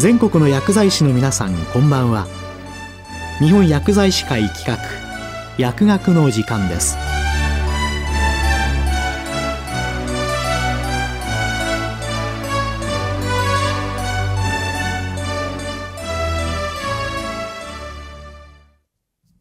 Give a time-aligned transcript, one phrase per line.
[0.00, 2.26] 全国の薬剤師の皆さんこんばんは。
[3.38, 4.78] 日本薬剤師会企画
[5.58, 6.96] 薬学の時間です。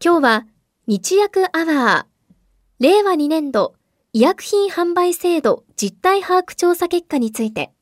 [0.00, 0.46] 今日は
[0.86, 2.34] 日薬アワー
[2.78, 3.74] 令和2年度
[4.12, 7.72] 医薬品販売制度実態把握調査結果について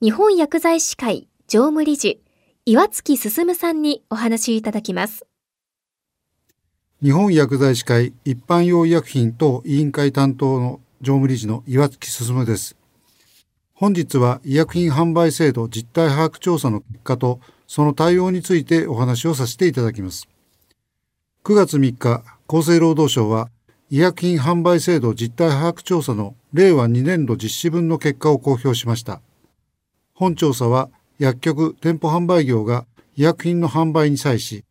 [0.00, 2.20] 日本薬剤師会常務理事
[2.64, 5.26] 岩月進さんにお話しいただきます。
[7.00, 12.74] 日本薬剤師会一般用医薬品等委員会担当の常務理事の岩月進です。
[13.74, 17.38] 本日は医薬品販売制度実態把握調査の結果と
[17.68, 20.26] その対応についてお話をさせていただきます。
[21.44, 23.50] 9月3日、厚生労働省は
[23.88, 29.20] 医薬品販売制度実態把握調査の令和2年度実施分の結果を公表しました。
[30.12, 32.86] 本調査は薬局・店舗販売業が
[33.16, 34.64] 医薬品の販売に際し、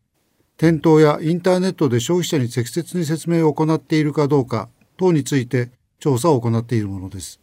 [0.57, 7.39] 店頭やインターネットで消費者に適切に説明を行っているかどうか等について調査を行っているものです。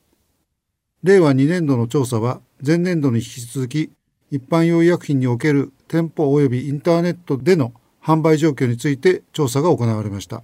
[1.03, 3.91] 令和2年度の調査は前年度に引き続き
[4.31, 10.43] 一般用医薬品における店舗及びインターネットでの販売状況について調査が行われました。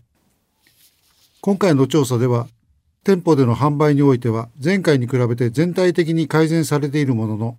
[1.40, 2.48] 今回の調査では、
[3.04, 7.58] 店舗での販売においては前回に比べて全体的に改善されているものの、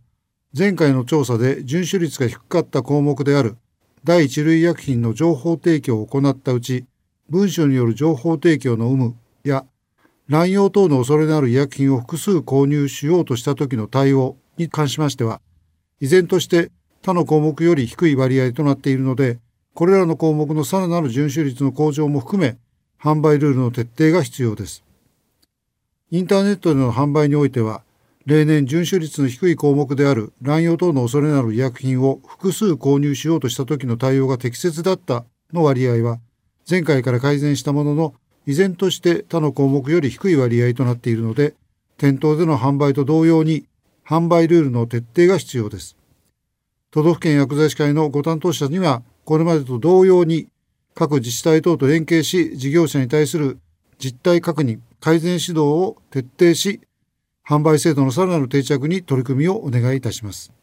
[0.57, 3.57] 前回の調査で遵守率が低かった項目である
[4.03, 6.85] 第一類医薬品の情報提供を行ったうち、
[7.29, 9.65] 文書による情報提供の有無や
[10.27, 15.39] 乱用等の恐れのある医薬品を複数購入しようとした時の対応に関しましては、
[15.99, 16.71] 依然として
[17.03, 19.39] 他の項目より低い割合となっているので、
[19.75, 22.57] これらの項目のさらなる遵守率の向上も含め、
[22.99, 24.83] 販売ルールの徹底が必要です。
[26.09, 27.83] インターネットでの販売においては、
[28.29, 36.19] 例年遵守率の低い項目である乱用等の恐れのある医薬品を複数購入しようとした時の対応が適切だったの割合は、
[36.69, 38.13] 前回から改善したものの、
[38.45, 41.55] 依然として他の項目より低い割合となっているので、
[41.97, 43.65] 店頭での販売と同様に、
[44.05, 45.97] 販売ルールの徹底が必要です。
[46.91, 50.49] 都道府県薬剤師会のご担当者には、これまでと同様に
[50.93, 53.57] 各自治体等と連携し事業者に対する
[53.97, 56.81] 実態確認、改善指導を徹底し、
[57.49, 60.53] 販売制度のさらなる定着に取り組みをお願いいたします。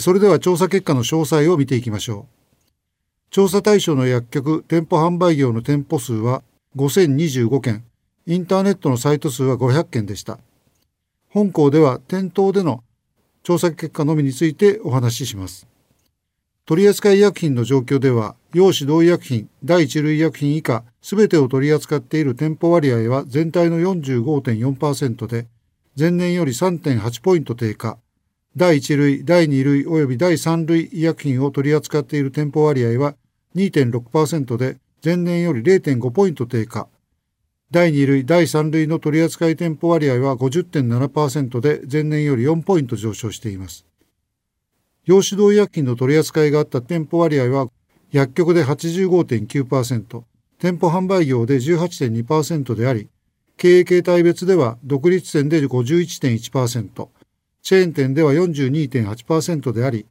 [0.00, 3.30] それでは調査結果の詳細を見ていきましょう。
[3.30, 6.42] 調査対象の薬局、店舗販売業の店舗数は
[6.74, 7.84] 5025件、
[8.26, 10.40] インターネットのサイト数は500件でした。
[11.28, 12.82] 本校では店頭での
[13.44, 15.68] 調査結果のみについてお話しします。
[16.64, 25.46] 取扱医薬品の状況では、用指導医薬品、第一類医薬品以下、すべてを取り扱っている店舗割合は全体の45.4%で、
[25.98, 27.98] 前年より3.8ポイント低下。
[28.54, 33.14] 第一類、第二類及び第三類医薬品を取り扱っている店舗割合は
[33.54, 36.86] 2.6%で、前年より0.5ポイント低下。
[37.70, 43.86] 第二類、第三類の取扱店舗割合は50.7%で、前年より4ポイント上昇しています。
[45.06, 47.68] 用指導医薬品の取り扱いがあった店舗割合は
[48.10, 50.24] 薬局で85.9%、
[50.58, 53.08] 店舗販売業で18.2%であり、
[53.58, 57.08] 経営形態別では独立店で51.1%、
[57.62, 60.04] チェーン店では42.8%であり、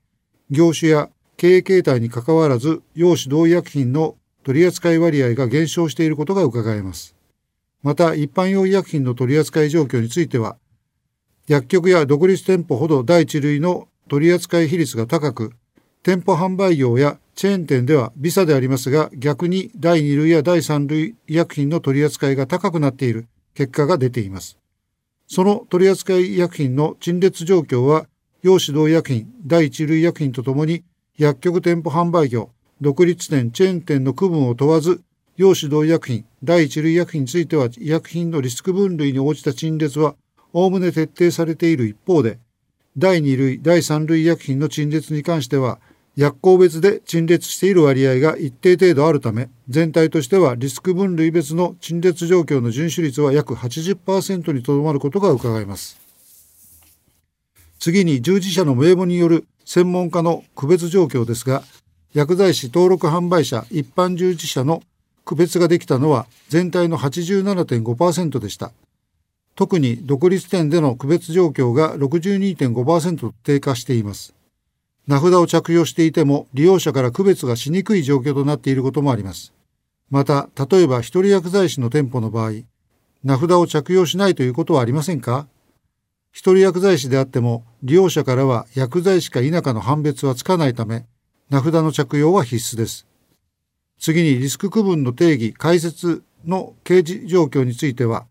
[0.49, 7.15] 業種や経営形態にかかわらず、用指導医薬品の取扱い割合が減少していることが伺えます。
[7.83, 10.57] また、一般用医薬品の取扱い状況については、
[11.47, 15.51] 薬局や独立店舗ほど第一類の取扱い比率が高く、
[16.01, 24.59] 店舗販売業やチェーン店では微差でありますが、逆に第2類や第3類医薬品の取り扱いが高くなっている結果が出ています。
[25.27, 28.05] その取扱医薬品の陳列状況は、
[28.43, 30.83] 用指導医薬品、第1類医薬品とともに、
[31.17, 35.01] 薬局店舗販売業、独立店、チェーン店の区分を問わず、
[35.37, 40.15] 用指導医薬品、第1類医薬品については医薬品のリスク分類に応じた陳列は、
[40.53, 42.37] おおむね徹底されている一方で、
[42.97, 45.79] 第2類、第3類医薬品の陳列に関しては、
[46.15, 55.99] 薬効別で陳列している割合が一定程度あるため、全体としてはリスク分類別の陳列状況の遵守率は約80%にとどまることが伺えます。
[57.79, 61.63] 次に従事者の名簿による専門家の区別状況ですが、
[62.13, 64.83] 薬剤師登録販売者一般従事者の
[65.25, 68.71] 区別ができたのは全体の87.5%でした。
[69.55, 74.33] 特に独立店での区別状況が62.5%低下しています。
[75.07, 79.53] 名札を着用していても利用者から区別がしにくい状況となっていることもあります。
[80.09, 82.51] また、例えば一人薬剤師の店舗の場合、
[83.23, 85.47] 名札を着用しないということはありませんか？
[86.31, 91.05] 一人薬剤師であっても利用者からは薬剤師か否かの判別はつかないため、
[91.49, 93.07] 名札の着用は必須です。
[93.99, 98.25] 次にリスク区分の定義、解説の掲示状況については、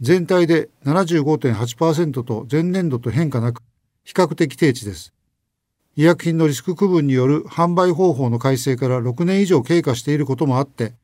[0.00, 3.62] 全体で75.8%と前年度と変化なく、
[4.04, 5.12] 比較的低値です。
[5.96, 10.94] 医薬品のリスク区分による販売方法の改正から6年以上経過していることもあって、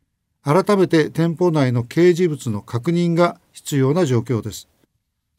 [0.43, 4.69] 改めて店舗内の掲示物の確認が必要な状況です。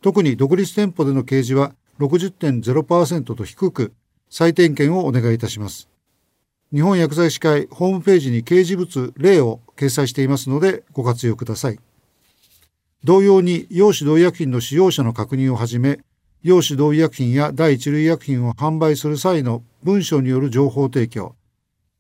[0.02, 3.94] 特に独立店舗での掲示は60.0%と低く、
[4.30, 5.88] 再点検をお願いいたします。
[6.74, 11.80] 日本薬剤師会ホームページに掲示物例を掲載していますのでご活用ください。
[13.04, 16.00] 同様に、用指導医薬品の使用者の確認をはじめ、
[16.44, 21.36] 用指導医薬品や第一類医薬品を販売する際の文書による情報提供、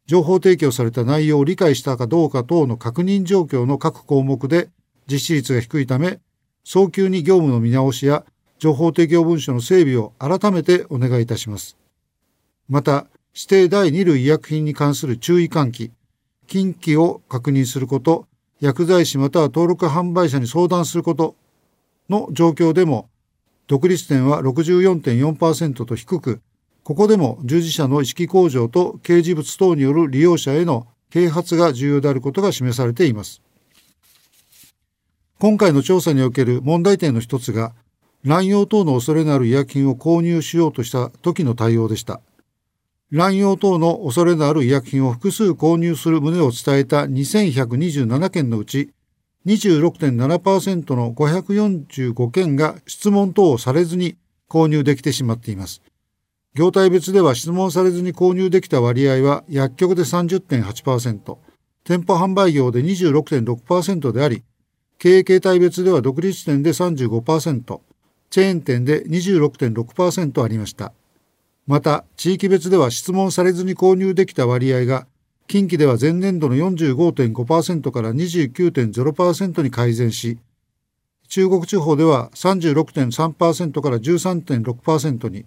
[0.05, 4.69] 情報提供された内容を理解したかどうか等の確認状況の各項目で
[5.11, 6.19] 実施率が低いため、
[6.63, 8.25] 早急に業務の見直しや
[8.59, 11.77] 情報提供文書の整備を改めてお願いいたします。
[12.69, 15.91] また、指定第2類医薬品に関する注意喚起、
[16.47, 18.27] 近畿を確認すること、
[18.59, 21.35] 薬剤師または登録販売者に相談すること
[22.09, 23.09] の状況でも、
[23.67, 26.41] 独立点は64.4%と低く、
[26.83, 33.41] ここでも従事者の意識向上と掲示物等による利用者への啓発が重要であることが示されています。
[35.39, 37.75] 今回の調査における問題点の一つが、
[38.23, 42.21] 乱用等の恐れのある医薬品を購入しようとした時の対応でした。
[43.11, 48.91] 乱用等の恐れのある医薬品を複数購入する旨を伝えた2127件のうち、
[49.47, 54.17] 26.7%の545件が質問等をされずに
[54.49, 55.81] 購入できてしまっています。
[56.53, 61.37] 業態別では質問されずに購入できた割合は薬局で30.8%、
[61.85, 64.43] 店舗販売業で26.6%であり、
[64.97, 67.79] 経営形態別では独立店で35%、
[68.29, 70.91] チェーン店で26.6%ありました。
[71.67, 75.07] また、地域別では質問されずに購入できた割合が、
[75.47, 80.37] 近畿では前年度の45.5%から29.0%に改善し、
[81.29, 85.45] 中国地方では36.3%から13.6%に、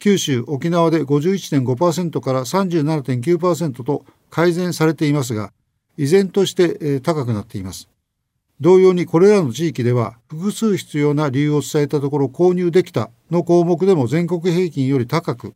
[0.00, 5.52] 九州、沖縄で51.5%から37.9%と改善されていますが、
[5.96, 7.88] 依然として高くなっています。
[8.60, 15.54] 同様にこれらの地域では複数必要な理由を伝えたところ購入できたの項目でも全国平均より高く、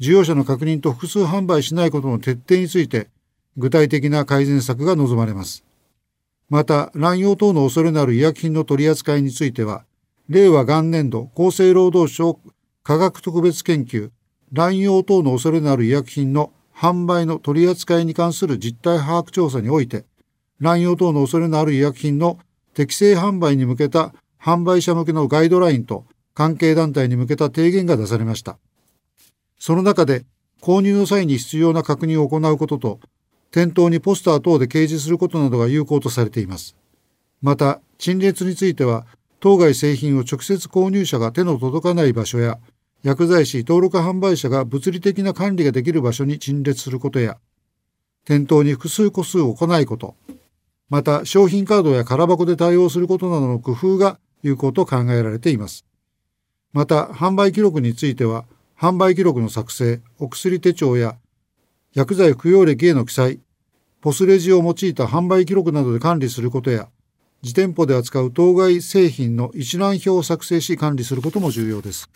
[0.00, 3.08] 需要者の確認と複数販売しないことの徹底について
[3.56, 5.64] 具体的な改善策が望まれます。
[6.50, 9.84] また、乱用等の恐れのある医薬品の取り扱いについては、
[10.28, 12.38] 令和元年度厚生労働省
[12.82, 14.10] 科学特別研究、
[14.52, 20.04] 乱用等の恐れのある医薬品の販売の取り扱いに関する実態把握調査において、
[20.60, 22.38] 乱用等の恐れのある医薬品の
[22.74, 26.04] 適正販売に向けた販売者向けのガイドラインと
[26.34, 28.58] 関係団体に向けた提言が出されました。
[29.64, 30.26] その中で、
[30.60, 33.00] 購入の際に必要な確認を行うことと、
[33.50, 36.76] 店頭にポスター等で掲示することなどが有効とされています。
[37.40, 39.06] また、陳列については、
[39.40, 42.58] 当該製品を直接購入者が手の届かない場所や、
[43.02, 47.38] 薬剤師登録販売者が物理的な管理ができる場所に陳列することや、
[48.26, 50.14] 店頭に複数個数を行いこと、
[50.90, 55.86] また商品カードや空箱で対応することなどの工夫が有効と考えられています。
[56.74, 58.44] また、販売記録については、
[58.84, 61.16] 販売記録の作成、お薬手帳や
[61.94, 63.40] 薬剤服用歴への記載、
[64.02, 66.90] ポスレジを用いた販売記録などで管理することや、
[67.42, 72.10] 自店舗で扱う当該製品の一覧表を作成し管理することも重要です。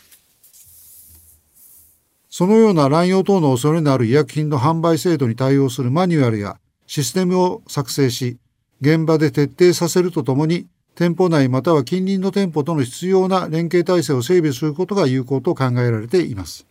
[2.28, 8.36] そのような乱用等の恐れのある医薬品の販売制度に対応するマニュアルやシステムを作成し、
[8.82, 10.66] 現場で徹底させるとともに、
[10.98, 16.66] 店舗内または近隣の店舗との必要な連携体制を整備することが有効と考えられています。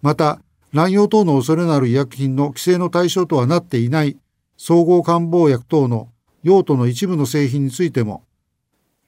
[0.00, 0.40] また、
[0.72, 4.16] 乱用等の恐れのある医薬品の規制の対象とはなっていない
[4.56, 6.08] 総合感冒薬等の
[6.44, 8.22] 用途の一部の製品についても、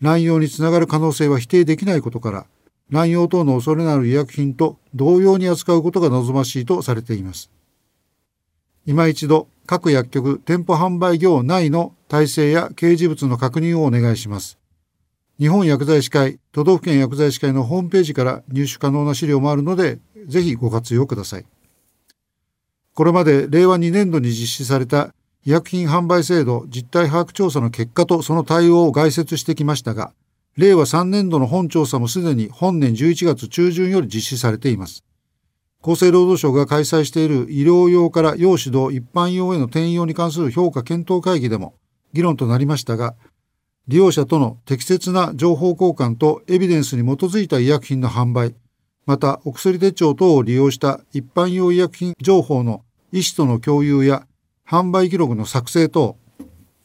[0.00, 2.46] 乱用につながる可能性は否定できないことから、
[2.90, 7.52] 乱用等の恐れのある医薬品と同様に扱うことが望ましいとされています。
[8.84, 14.58] 今一度、各薬局、店舗販売業内の体制や掲示物の確認をお願いします。
[15.38, 21.46] 日本薬剤師会、都道府県薬剤師会のホームページから入手可能な資料もあるので、ぜひご活用ください。
[22.92, 25.14] これまで令和2年度に実施された
[25.46, 30.12] 医薬品販売制度実態把握調査の結果とその対応を概説してきましたが、
[30.58, 35.02] 令和3年度の本調査もすでに本年11月中旬より実施されています。
[35.80, 41.74] 厚生労働省が開催している医療用から用指導一般用への転用に関する評価検討会議でも
[42.12, 43.14] 議論となりましたが、
[43.88, 48.54] 利用者との適切な情報交換とエビデンスに基づいた医薬品の販売、
[49.06, 54.26] またお薬手帳等を利用した一般用医薬品情報の医師との共有や
[54.66, 56.16] 販売記録の作成等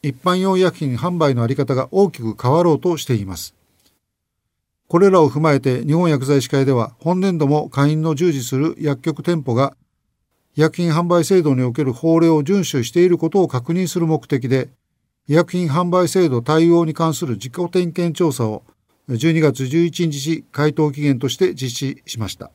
[0.02, 3.56] 一般用医薬品販売の在り方が大きく変わろうとしています。
[4.88, 9.76] これらを踏まえて日本薬剤師会では本年度も会員の従事する薬局店舗が
[10.56, 14.70] 医薬品販売制度における法令を遵守していることを確認する目的で
[15.30, 18.64] 医薬品販売制度対応に関する自己点検調査を
[19.10, 22.50] 12月11日回答期限として実施しました。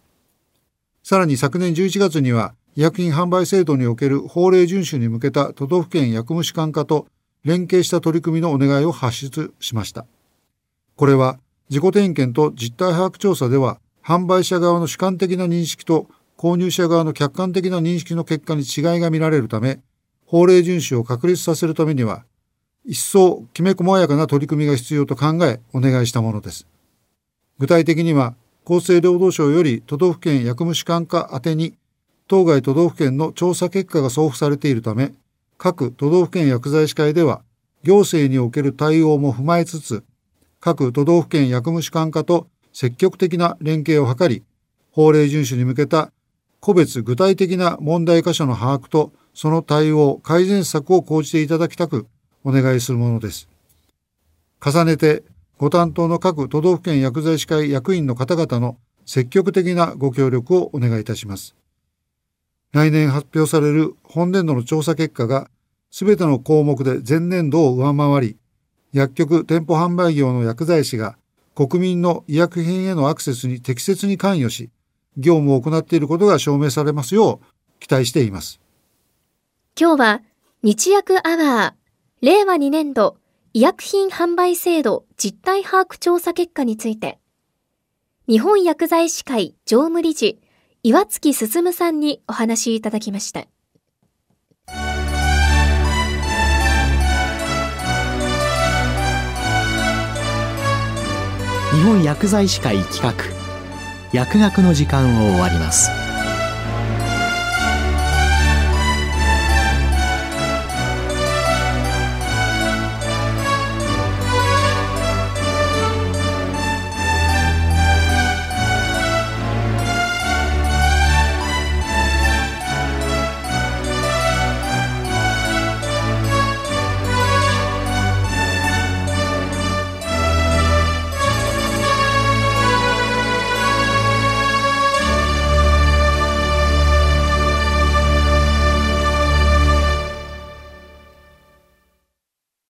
[1.03, 7.07] さらに昨年11月には医薬品販売制度における法令遵守に向けた都道府県薬務士官課と
[7.45, 10.07] 連携した取り組みのお願いを発出しました。
[10.97, 11.39] これは
[11.69, 19.81] 自己点検と実態把握調査では販売者側の主観的な認識と購入者側の客観的な認識の結果に違いが見られるため
[20.25, 22.25] 法令遵守を確立させるためには
[22.85, 26.67] 一層きめ細やかな取り組みが必要と考えお願いしたものです。
[27.59, 28.35] 具体的には
[28.65, 31.75] 厚生労働省より都道府県薬務士官課宛に
[32.29, 35.13] 当該都道府県の調査結果が送付されているため
[35.59, 37.43] 各都道府県薬剤師会では
[37.83, 40.05] 行政における対応も踏まえつつ
[40.61, 44.45] 各都道府県薬務士官課と積極的な連携を図り
[44.91, 46.13] 法令遵守に向けた
[46.61, 52.07] 個別具体的な問題箇所の把握とその対応改善策を講じていただきたく
[52.45, 53.49] お願いするものです。
[54.65, 55.23] 重ねて、
[55.59, 61.55] ご担当の各都道府県薬剤師会役員の方々の積極的なご協力をお願いいたします。
[62.73, 65.51] 来年発表される本年度の調査結果が、
[65.91, 68.37] すべての項目で前年度を上回り、
[68.93, 71.17] 薬局店舗販売業の薬剤師が
[71.55, 74.71] 国民の医薬品へのアクセスに適切に関与し、
[75.17, 78.61] 業務を行っていることが証明されますよう期待しています。
[79.79, 80.23] 今日は
[80.63, 81.82] 日薬アワー
[82.23, 83.17] 令和2年度
[83.53, 87.19] 医薬品販売制度実態把握調査結果について、
[88.29, 90.41] 日本薬剤師会常務理事、
[90.85, 93.41] 岩月進さんにお話いただきました。
[101.73, 103.13] 日本薬剤師会企画
[104.13, 106.02] 薬学の時間を終わります